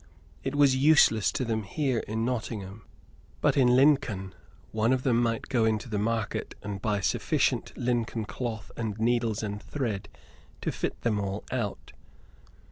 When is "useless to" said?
0.75-1.45